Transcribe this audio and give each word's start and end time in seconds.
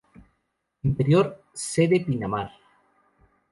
Interior: 0.81 1.27
Sede 1.53 1.99
Pinamar. 2.07 2.49